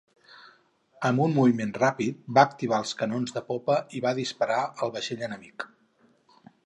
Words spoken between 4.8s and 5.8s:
el vaixell enemic.